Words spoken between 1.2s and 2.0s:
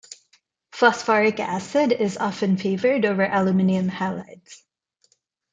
acid